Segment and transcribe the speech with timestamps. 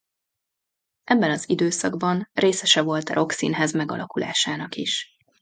[1.03, 5.17] Ebben az időszakban részese volt a Rock Színház megalakulásának is.